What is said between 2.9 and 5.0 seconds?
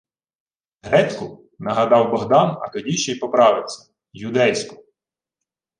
ще й поправився:— Юдейську.